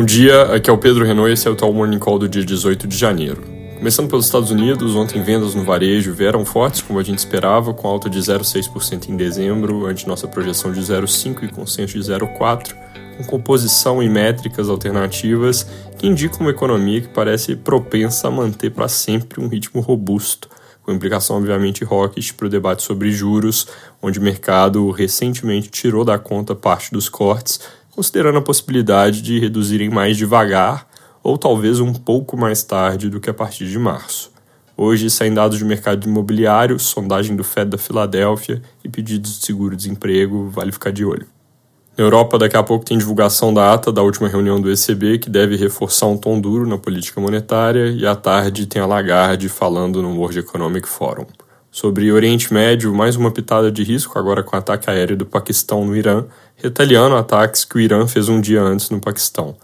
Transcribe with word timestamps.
Bom 0.00 0.06
dia, 0.06 0.54
aqui 0.54 0.70
é 0.70 0.72
o 0.72 0.78
Pedro 0.78 1.04
Renault 1.04 1.28
e 1.28 1.34
esse 1.34 1.46
é 1.46 1.50
o 1.50 1.54
Tal 1.54 1.70
Morning 1.74 1.98
Call 1.98 2.18
do 2.18 2.26
dia 2.26 2.42
18 2.42 2.88
de 2.88 2.96
janeiro. 2.96 3.42
Começando 3.76 4.08
pelos 4.08 4.24
Estados 4.24 4.50
Unidos, 4.50 4.96
ontem 4.96 5.22
vendas 5.22 5.54
no 5.54 5.62
varejo 5.62 6.14
vieram 6.14 6.42
fortes, 6.42 6.80
como 6.80 6.98
a 6.98 7.02
gente 7.02 7.18
esperava, 7.18 7.74
com 7.74 7.86
alta 7.86 8.08
de 8.08 8.18
0,6% 8.18 9.10
em 9.10 9.16
dezembro, 9.18 9.84
ante 9.84 10.08
nossa 10.08 10.26
projeção 10.26 10.72
de 10.72 10.80
0,5% 10.80 11.42
e 11.42 11.48
consenso 11.48 11.98
de 11.98 12.10
0,4%, 12.10 12.74
com 13.18 13.24
composição 13.24 14.02
e 14.02 14.08
métricas 14.08 14.70
alternativas 14.70 15.66
que 15.98 16.06
indicam 16.06 16.40
uma 16.40 16.50
economia 16.50 17.02
que 17.02 17.08
parece 17.08 17.54
propensa 17.54 18.28
a 18.28 18.30
manter 18.30 18.70
para 18.70 18.88
sempre 18.88 19.38
um 19.38 19.48
ritmo 19.48 19.82
robusto, 19.82 20.48
com 20.82 20.92
implicação 20.92 21.36
obviamente 21.36 21.84
hawkish 21.84 22.32
para 22.32 22.46
o 22.46 22.50
debate 22.50 22.82
sobre 22.82 23.12
juros, 23.12 23.66
onde 24.00 24.18
o 24.18 24.22
mercado 24.22 24.90
recentemente 24.90 25.68
tirou 25.68 26.06
da 26.06 26.18
conta 26.18 26.54
parte 26.54 26.90
dos 26.90 27.06
cortes, 27.06 27.60
considerando 28.00 28.38
a 28.38 28.42
possibilidade 28.42 29.20
de 29.20 29.38
reduzirem 29.38 29.90
mais 29.90 30.16
devagar 30.16 30.88
ou 31.22 31.36
talvez 31.36 31.80
um 31.80 31.92
pouco 31.92 32.34
mais 32.34 32.62
tarde 32.62 33.10
do 33.10 33.20
que 33.20 33.28
a 33.28 33.34
partir 33.34 33.66
de 33.66 33.78
março. 33.78 34.32
Hoje 34.74 35.10
saem 35.10 35.34
dados 35.34 35.58
de 35.58 35.66
mercado 35.66 36.08
imobiliário, 36.08 36.78
sondagem 36.78 37.36
do 37.36 37.44
Fed 37.44 37.68
da 37.68 37.76
Filadélfia 37.76 38.62
e 38.82 38.88
pedidos 38.88 39.38
de 39.38 39.44
seguro-desemprego, 39.44 40.48
vale 40.48 40.72
ficar 40.72 40.92
de 40.92 41.04
olho. 41.04 41.26
Na 41.94 42.02
Europa, 42.02 42.38
daqui 42.38 42.56
a 42.56 42.62
pouco 42.62 42.86
tem 42.86 42.96
divulgação 42.96 43.52
da 43.52 43.74
ata 43.74 43.92
da 43.92 44.00
última 44.00 44.30
reunião 44.30 44.58
do 44.58 44.72
ECB, 44.72 45.18
que 45.18 45.28
deve 45.28 45.54
reforçar 45.56 46.06
um 46.06 46.16
tom 46.16 46.40
duro 46.40 46.66
na 46.66 46.78
política 46.78 47.20
monetária, 47.20 47.90
e 47.90 48.06
à 48.06 48.16
tarde 48.16 48.64
tem 48.64 48.80
a 48.80 48.86
Lagarde 48.86 49.46
falando 49.50 50.00
no 50.00 50.16
World 50.16 50.38
Economic 50.38 50.88
Forum. 50.88 51.26
Sobre 51.72 52.10
Oriente 52.10 52.52
Médio, 52.52 52.92
mais 52.92 53.14
uma 53.14 53.30
pitada 53.30 53.70
de 53.70 53.84
risco 53.84 54.18
agora 54.18 54.42
com 54.42 54.56
o 54.56 54.58
ataque 54.58 54.90
aéreo 54.90 55.16
do 55.16 55.24
Paquistão 55.24 55.84
no 55.84 55.94
Irã, 55.94 56.24
retaliando 56.56 57.14
ataques 57.14 57.64
que 57.64 57.76
o 57.76 57.80
Irã 57.80 58.08
fez 58.08 58.28
um 58.28 58.40
dia 58.40 58.60
antes 58.60 58.90
no 58.90 59.00
Paquistão. 59.00 59.54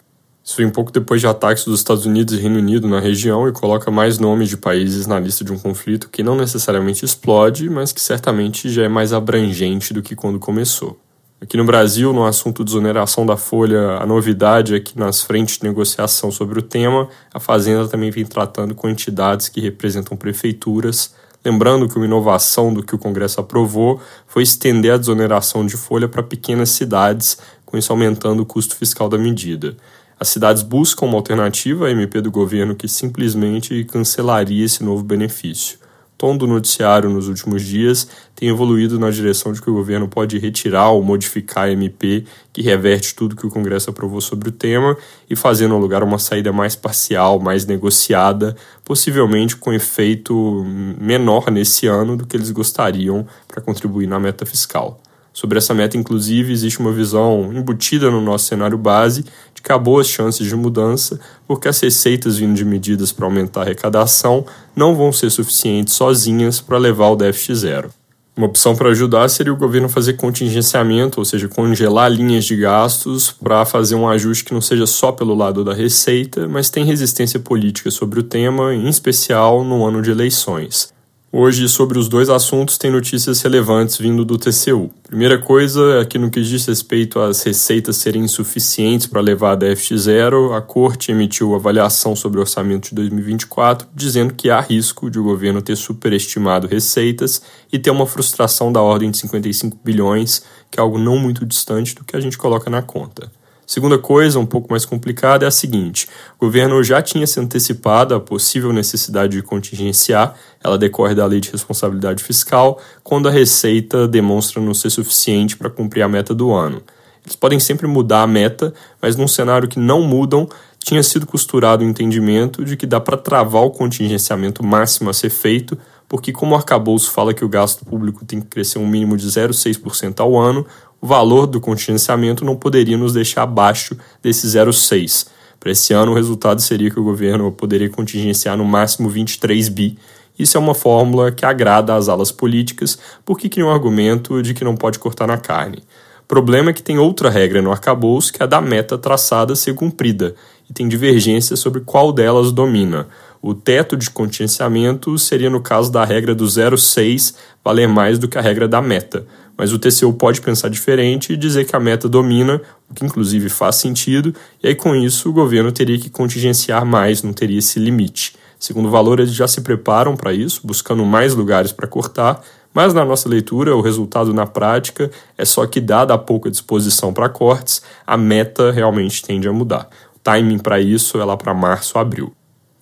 Isso 0.42 0.56
vem 0.56 0.70
pouco 0.70 0.92
depois 0.92 1.20
de 1.20 1.26
ataques 1.26 1.64
dos 1.64 1.80
Estados 1.80 2.06
Unidos 2.06 2.34
e 2.34 2.40
Reino 2.40 2.60
Unido 2.60 2.86
na 2.86 3.00
região 3.00 3.48
e 3.48 3.52
coloca 3.52 3.90
mais 3.90 4.20
nomes 4.20 4.48
de 4.48 4.56
países 4.56 5.08
na 5.08 5.18
lista 5.18 5.44
de 5.44 5.52
um 5.52 5.58
conflito 5.58 6.08
que 6.08 6.22
não 6.22 6.36
necessariamente 6.36 7.04
explode, 7.04 7.68
mas 7.68 7.90
que 7.90 8.00
certamente 8.00 8.70
já 8.70 8.84
é 8.84 8.88
mais 8.88 9.12
abrangente 9.12 9.92
do 9.92 10.00
que 10.00 10.14
quando 10.14 10.38
começou. 10.38 11.00
Aqui 11.40 11.56
no 11.56 11.64
Brasil, 11.64 12.12
no 12.12 12.24
assunto 12.24 12.58
de 12.58 12.66
desoneração 12.66 13.26
da 13.26 13.36
folha, 13.36 13.98
a 13.98 14.06
novidade 14.06 14.76
é 14.76 14.80
que 14.80 14.96
nas 14.96 15.22
frentes 15.22 15.58
de 15.58 15.64
negociação 15.64 16.30
sobre 16.30 16.60
o 16.60 16.62
tema, 16.62 17.08
a 17.34 17.40
Fazenda 17.40 17.88
também 17.88 18.12
vem 18.12 18.24
tratando 18.24 18.76
com 18.76 18.88
entidades 18.88 19.48
que 19.48 19.60
representam 19.60 20.16
prefeituras, 20.16 21.12
lembrando 21.46 21.88
que 21.88 21.96
uma 21.96 22.04
inovação 22.04 22.74
do 22.74 22.82
que 22.82 22.94
o 22.94 22.98
Congresso 22.98 23.40
aprovou 23.40 24.00
foi 24.26 24.42
estender 24.42 24.92
a 24.92 24.96
desoneração 24.96 25.64
de 25.64 25.76
folha 25.76 26.08
para 26.08 26.20
pequenas 26.20 26.70
cidades, 26.70 27.38
com 27.64 27.78
isso 27.78 27.92
aumentando 27.92 28.42
o 28.42 28.46
custo 28.46 28.74
fiscal 28.74 29.08
da 29.08 29.16
medida. 29.16 29.76
As 30.18 30.28
cidades 30.28 30.64
buscam 30.64 31.06
uma 31.06 31.16
alternativa 31.16 31.86
à 31.86 31.90
MP 31.90 32.20
do 32.20 32.32
governo 32.32 32.74
que 32.74 32.88
simplesmente 32.88 33.84
cancelaria 33.84 34.64
esse 34.64 34.82
novo 34.82 35.04
benefício 35.04 35.78
tom 36.18 36.36
do 36.36 36.46
noticiário 36.46 37.10
nos 37.10 37.28
últimos 37.28 37.62
dias 37.62 38.08
tem 38.34 38.48
evoluído 38.48 38.98
na 38.98 39.10
direção 39.10 39.52
de 39.52 39.60
que 39.60 39.70
o 39.70 39.74
governo 39.74 40.08
pode 40.08 40.38
retirar 40.38 40.90
ou 40.90 41.02
modificar 41.02 41.64
a 41.64 41.70
MP 41.70 42.24
que 42.52 42.62
reverte 42.62 43.14
tudo 43.14 43.36
que 43.36 43.46
o 43.46 43.50
Congresso 43.50 43.90
aprovou 43.90 44.20
sobre 44.20 44.48
o 44.48 44.52
tema 44.52 44.96
e 45.28 45.36
fazer 45.36 45.68
no 45.68 45.78
lugar 45.78 46.02
uma 46.02 46.18
saída 46.18 46.52
mais 46.52 46.74
parcial, 46.74 47.38
mais 47.38 47.66
negociada, 47.66 48.56
possivelmente 48.84 49.56
com 49.56 49.72
efeito 49.72 50.64
menor 51.00 51.50
nesse 51.50 51.86
ano 51.86 52.16
do 52.16 52.26
que 52.26 52.36
eles 52.36 52.50
gostariam 52.50 53.26
para 53.46 53.62
contribuir 53.62 54.06
na 54.06 54.18
meta 54.18 54.44
fiscal. 54.46 55.00
Sobre 55.36 55.58
essa 55.58 55.74
meta, 55.74 55.98
inclusive, 55.98 56.50
existe 56.50 56.80
uma 56.80 56.90
visão 56.90 57.52
embutida 57.52 58.10
no 58.10 58.22
nosso 58.22 58.46
cenário 58.46 58.78
base 58.78 59.22
de 59.54 59.60
que 59.60 59.70
há 59.70 59.76
boas 59.76 60.08
chances 60.08 60.46
de 60.46 60.56
mudança, 60.56 61.20
porque 61.46 61.68
as 61.68 61.78
receitas 61.78 62.38
vindo 62.38 62.54
de 62.54 62.64
medidas 62.64 63.12
para 63.12 63.26
aumentar 63.26 63.60
a 63.60 63.64
arrecadação 63.64 64.46
não 64.74 64.94
vão 64.94 65.12
ser 65.12 65.28
suficientes 65.28 65.92
sozinhas 65.92 66.58
para 66.58 66.78
levar 66.78 67.10
o 67.10 67.16
déficit 67.16 67.54
zero. 67.54 67.90
Uma 68.34 68.46
opção 68.46 68.74
para 68.74 68.88
ajudar 68.88 69.28
seria 69.28 69.52
o 69.52 69.58
governo 69.58 69.90
fazer 69.90 70.14
contingenciamento, 70.14 71.20
ou 71.20 71.24
seja, 71.26 71.48
congelar 71.48 72.10
linhas 72.10 72.46
de 72.46 72.56
gastos 72.56 73.30
para 73.30 73.66
fazer 73.66 73.94
um 73.94 74.08
ajuste 74.08 74.42
que 74.42 74.54
não 74.54 74.62
seja 74.62 74.86
só 74.86 75.12
pelo 75.12 75.34
lado 75.34 75.62
da 75.62 75.74
receita, 75.74 76.48
mas 76.48 76.70
tem 76.70 76.82
resistência 76.82 77.38
política 77.38 77.90
sobre 77.90 78.20
o 78.20 78.22
tema, 78.22 78.74
em 78.74 78.88
especial 78.88 79.62
no 79.62 79.84
ano 79.84 80.00
de 80.00 80.10
eleições. 80.10 80.95
Hoje, 81.32 81.68
sobre 81.68 81.98
os 81.98 82.08
dois 82.08 82.30
assuntos, 82.30 82.78
tem 82.78 82.88
notícias 82.88 83.42
relevantes 83.42 83.98
vindo 83.98 84.24
do 84.24 84.38
TCU. 84.38 84.90
Primeira 85.02 85.36
coisa 85.36 86.00
é 86.00 86.04
que, 86.04 86.18
no 86.18 86.30
que 86.30 86.40
diz 86.40 86.64
respeito 86.64 87.18
às 87.18 87.42
receitas 87.42 87.96
serem 87.96 88.22
insuficientes 88.22 89.08
para 89.08 89.20
levar 89.20 89.52
a 89.52 89.56
déficit 89.56 89.98
zero, 89.98 90.54
a 90.54 90.62
Corte 90.62 91.10
emitiu 91.10 91.56
avaliação 91.56 92.14
sobre 92.14 92.38
o 92.38 92.42
orçamento 92.42 92.90
de 92.90 92.94
2024, 92.94 93.88
dizendo 93.92 94.34
que 94.34 94.50
há 94.50 94.60
risco 94.60 95.10
de 95.10 95.18
o 95.18 95.24
governo 95.24 95.60
ter 95.60 95.76
superestimado 95.76 96.68
receitas 96.68 97.42
e 97.72 97.78
ter 97.78 97.90
uma 97.90 98.06
frustração 98.06 98.72
da 98.72 98.80
ordem 98.80 99.10
de 99.10 99.18
55 99.18 99.78
bilhões, 99.84 100.44
que 100.70 100.78
é 100.78 100.80
algo 100.80 100.96
não 100.96 101.18
muito 101.18 101.44
distante 101.44 101.92
do 101.92 102.04
que 102.04 102.16
a 102.16 102.20
gente 102.20 102.38
coloca 102.38 102.70
na 102.70 102.82
conta. 102.82 103.30
Segunda 103.66 103.98
coisa, 103.98 104.38
um 104.38 104.46
pouco 104.46 104.68
mais 104.70 104.84
complicada, 104.84 105.44
é 105.44 105.48
a 105.48 105.50
seguinte: 105.50 106.08
o 106.38 106.44
governo 106.44 106.82
já 106.84 107.02
tinha 107.02 107.26
se 107.26 107.40
antecipado 107.40 108.14
à 108.14 108.20
possível 108.20 108.72
necessidade 108.72 109.36
de 109.36 109.42
contingenciar, 109.42 110.36
ela 110.62 110.78
decorre 110.78 111.16
da 111.16 111.26
Lei 111.26 111.40
de 111.40 111.50
Responsabilidade 111.50 112.22
Fiscal, 112.22 112.80
quando 113.02 113.28
a 113.28 113.32
receita 113.32 114.06
demonstra 114.06 114.62
não 114.62 114.72
ser 114.72 114.90
suficiente 114.90 115.56
para 115.56 115.68
cumprir 115.68 116.02
a 116.02 116.08
meta 116.08 116.32
do 116.32 116.52
ano. 116.52 116.80
Eles 117.24 117.34
podem 117.34 117.58
sempre 117.58 117.88
mudar 117.88 118.22
a 118.22 118.26
meta, 118.26 118.72
mas 119.02 119.16
num 119.16 119.26
cenário 119.26 119.68
que 119.68 119.80
não 119.80 120.00
mudam, 120.00 120.48
tinha 120.78 121.02
sido 121.02 121.26
costurado 121.26 121.84
o 121.84 121.88
entendimento 121.88 122.64
de 122.64 122.76
que 122.76 122.86
dá 122.86 123.00
para 123.00 123.16
travar 123.16 123.64
o 123.64 123.70
contingenciamento 123.70 124.64
máximo 124.64 125.10
a 125.10 125.12
ser 125.12 125.30
feito, 125.30 125.76
porque, 126.08 126.30
como 126.30 126.54
o 126.54 126.56
arcabouço 126.56 127.10
fala 127.10 127.34
que 127.34 127.44
o 127.44 127.48
gasto 127.48 127.84
público 127.84 128.24
tem 128.24 128.40
que 128.40 128.46
crescer 128.46 128.78
um 128.78 128.86
mínimo 128.86 129.16
de 129.16 129.26
0,6% 129.26 130.20
ao 130.20 130.38
ano, 130.38 130.64
o 131.00 131.06
valor 131.06 131.46
do 131.46 131.60
contingenciamento 131.60 132.44
não 132.44 132.56
poderia 132.56 132.96
nos 132.96 133.12
deixar 133.12 133.42
abaixo 133.42 133.96
desse 134.22 134.46
0,6%. 134.46 135.28
Para 135.58 135.72
esse 135.72 135.92
ano, 135.92 136.12
o 136.12 136.14
resultado 136.14 136.60
seria 136.60 136.90
que 136.90 137.00
o 137.00 137.04
governo 137.04 137.50
poderia 137.50 137.88
contingenciar 137.88 138.56
no 138.56 138.64
máximo 138.64 139.08
23 139.08 139.68
bi. 139.68 139.98
Isso 140.38 140.56
é 140.56 140.60
uma 140.60 140.74
fórmula 140.74 141.32
que 141.32 141.44
agrada 141.44 141.94
às 141.94 142.08
alas 142.08 142.30
políticas, 142.30 142.98
porque 143.24 143.48
cria 143.48 143.66
um 143.66 143.70
argumento 143.70 144.42
de 144.42 144.54
que 144.54 144.64
não 144.64 144.76
pode 144.76 144.98
cortar 144.98 145.26
na 145.26 145.38
carne. 145.38 145.82
O 146.22 146.26
problema 146.26 146.70
é 146.70 146.72
que 146.72 146.82
tem 146.82 146.98
outra 146.98 147.30
regra 147.30 147.62
no 147.62 147.70
arcabouço, 147.70 148.32
que 148.32 148.42
é 148.42 148.44
a 148.44 148.48
da 148.48 148.60
meta 148.60 148.98
traçada 148.98 149.56
ser 149.56 149.74
cumprida, 149.74 150.34
e 150.68 150.72
tem 150.72 150.88
divergência 150.88 151.56
sobre 151.56 151.80
qual 151.80 152.12
delas 152.12 152.52
domina. 152.52 153.08
O 153.40 153.54
teto 153.54 153.96
de 153.96 154.10
contingenciamento 154.10 155.16
seria 155.18 155.48
no 155.48 155.60
caso 155.60 155.90
da 155.90 156.04
regra 156.04 156.34
do 156.34 156.44
0,6 156.44 157.34
valer 157.64 157.88
mais 157.88 158.18
do 158.18 158.26
que 158.28 158.36
a 158.36 158.40
regra 158.40 158.66
da 158.66 158.82
meta. 158.82 159.24
Mas 159.56 159.72
o 159.72 159.78
TCU 159.78 160.12
pode 160.12 160.40
pensar 160.40 160.68
diferente 160.68 161.32
e 161.32 161.36
dizer 161.36 161.64
que 161.64 161.74
a 161.74 161.80
meta 161.80 162.08
domina, 162.08 162.60
o 162.90 162.94
que 162.94 163.04
inclusive 163.04 163.48
faz 163.48 163.76
sentido, 163.76 164.34
e 164.62 164.68
aí 164.68 164.74
com 164.74 164.94
isso 164.94 165.30
o 165.30 165.32
governo 165.32 165.72
teria 165.72 165.98
que 165.98 166.10
contingenciar 166.10 166.84
mais, 166.84 167.22
não 167.22 167.32
teria 167.32 167.58
esse 167.58 167.78
limite. 167.78 168.34
Segundo 168.58 168.88
o 168.88 168.90
valor, 168.90 169.20
eles 169.20 169.34
já 169.34 169.46
se 169.46 169.60
preparam 169.60 170.16
para 170.16 170.32
isso, 170.32 170.60
buscando 170.64 171.04
mais 171.04 171.34
lugares 171.34 171.72
para 171.72 171.86
cortar, 171.86 172.42
mas 172.72 172.92
na 172.92 173.06
nossa 173.06 173.28
leitura, 173.28 173.74
o 173.74 173.80
resultado 173.80 174.34
na 174.34 174.46
prática 174.46 175.10
é 175.38 175.44
só 175.46 175.66
que, 175.66 175.80
dada 175.80 176.12
a 176.12 176.18
pouca 176.18 176.50
disposição 176.50 177.12
para 177.12 177.28
cortes, 177.28 177.80
a 178.06 178.18
meta 178.18 178.70
realmente 178.70 179.22
tende 179.22 179.48
a 179.48 179.52
mudar. 179.52 179.88
O 180.14 180.18
timing 180.18 180.58
para 180.58 180.78
isso 180.78 181.18
é 181.18 181.24
lá 181.24 181.36
para 181.38 181.54
março, 181.54 181.98
abril. 181.98 182.34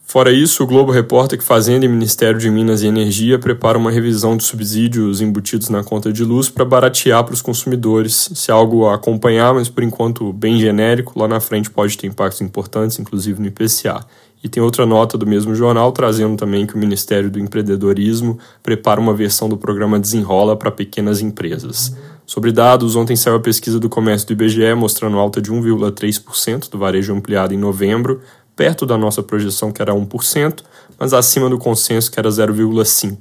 Fora 0.07 0.31
isso, 0.31 0.63
o 0.63 0.67
Globo 0.67 0.93
reporta 0.93 1.37
que 1.37 1.43
Fazenda 1.43 1.87
e 1.87 1.89
Ministério 1.89 2.39
de 2.39 2.49
Minas 2.51 2.83
e 2.83 2.87
Energia 2.87 3.39
preparam 3.39 3.81
uma 3.81 3.91
revisão 3.91 4.37
de 4.37 4.45
subsídios 4.45 5.21
embutidos 5.21 5.71
na 5.71 5.83
conta 5.83 6.13
de 6.13 6.23
luz 6.23 6.49
para 6.49 6.65
baratear 6.65 7.25
para 7.25 7.35
os 7.35 7.43
consumidores. 7.43 8.31
Se 8.35 8.51
é 8.51 8.55
algo 8.55 8.87
a 8.87 8.95
acompanhar, 8.95 9.55
mas 9.55 9.69
por 9.69 9.83
enquanto 9.83 10.33
bem 10.33 10.61
genérico, 10.61 11.19
lá 11.19 11.27
na 11.27 11.41
frente 11.41 11.71
pode 11.71 11.97
ter 11.99 12.07
impactos 12.07 12.43
importantes, 12.43 12.99
inclusive 12.99 13.41
no 13.41 13.49
IPCA. 13.49 14.05
E 14.45 14.49
tem 14.49 14.63
outra 14.63 14.85
nota 14.85 15.17
do 15.17 15.27
mesmo 15.27 15.55
jornal 15.55 15.91
trazendo 15.91 16.37
também 16.37 16.67
que 16.67 16.75
o 16.75 16.79
Ministério 16.79 17.31
do 17.31 17.41
Empreendedorismo 17.41 18.39
prepara 18.63 19.01
uma 19.01 19.15
versão 19.15 19.49
do 19.49 19.57
programa 19.57 19.99
Desenrola 19.99 20.55
para 20.55 20.71
pequenas 20.71 21.23
empresas. 21.23 21.97
Sobre 22.27 22.53
dados, 22.53 22.95
ontem 22.95 23.17
saiu 23.17 23.37
a 23.37 23.41
pesquisa 23.41 23.81
do 23.81 23.89
comércio 23.89 24.29
do 24.29 24.33
IBGE 24.33 24.75
mostrando 24.75 25.19
alta 25.19 25.41
de 25.41 25.51
1,3% 25.51 26.71
do 26.71 26.79
varejo 26.79 27.15
ampliado 27.15 27.55
em 27.55 27.59
novembro, 27.59 28.21
perto 28.57 28.87
da 28.87 28.97
nossa 28.97 29.23
projeção, 29.23 29.73
que 29.73 29.83
era 29.83 29.93
1%, 29.93 30.63
mas 30.99 31.13
acima 31.13 31.49
do 31.49 31.59
consenso, 31.59 32.11
que 32.11 32.19
era 32.19 32.29
0,5%. 32.29 33.19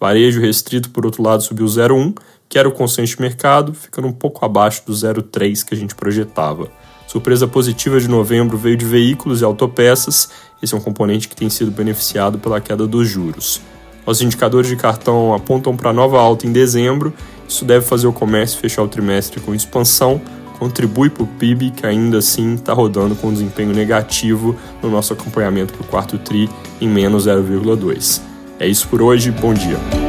Varejo 0.00 0.40
restrito, 0.40 0.90
por 0.90 1.06
outro 1.06 1.22
lado, 1.22 1.42
subiu 1.42 1.66
0,1%, 1.66 2.16
que 2.48 2.58
era 2.58 2.68
o 2.68 2.72
consenso 2.72 3.16
de 3.16 3.22
mercado, 3.22 3.72
ficando 3.72 4.08
um 4.08 4.12
pouco 4.12 4.44
abaixo 4.44 4.82
do 4.84 4.92
0,3% 4.92 5.64
que 5.64 5.74
a 5.74 5.76
gente 5.76 5.94
projetava. 5.94 6.68
Surpresa 7.06 7.46
positiva 7.46 8.00
de 8.00 8.08
novembro 8.08 8.56
veio 8.58 8.76
de 8.76 8.84
veículos 8.84 9.40
e 9.40 9.44
autopeças, 9.44 10.30
esse 10.62 10.74
é 10.74 10.76
um 10.76 10.80
componente 10.80 11.28
que 11.28 11.36
tem 11.36 11.48
sido 11.48 11.70
beneficiado 11.70 12.38
pela 12.38 12.60
queda 12.60 12.86
dos 12.86 13.08
juros. 13.08 13.60
Os 14.04 14.20
indicadores 14.20 14.68
de 14.68 14.76
cartão 14.76 15.32
apontam 15.32 15.76
para 15.76 15.92
nova 15.92 16.18
alta 16.20 16.46
em 16.46 16.52
dezembro, 16.52 17.12
isso 17.48 17.64
deve 17.64 17.86
fazer 17.86 18.06
o 18.06 18.12
comércio 18.12 18.58
fechar 18.58 18.82
o 18.82 18.88
trimestre 18.88 19.40
com 19.40 19.54
expansão, 19.54 20.20
contribui 20.62 21.10
para 21.10 21.24
o 21.24 21.26
PIB, 21.26 21.70
que 21.72 21.84
ainda 21.84 22.18
assim 22.18 22.54
está 22.54 22.72
rodando 22.72 23.16
com 23.16 23.32
desempenho 23.32 23.72
negativo 23.72 24.54
no 24.80 24.88
nosso 24.88 25.12
acompanhamento 25.12 25.74
para 25.74 25.82
o 25.82 25.86
quarto 25.88 26.16
TRI 26.18 26.48
em 26.80 26.88
menos 26.88 27.26
0,2. 27.26 28.20
É 28.60 28.68
isso 28.68 28.86
por 28.86 29.02
hoje, 29.02 29.32
bom 29.32 29.52
dia. 29.52 30.01